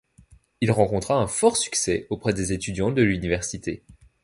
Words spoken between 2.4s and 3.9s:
étudiants de l'université.